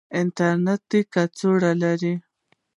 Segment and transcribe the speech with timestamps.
[0.03, 2.13] د انترنیټ کڅوړه لرئ؟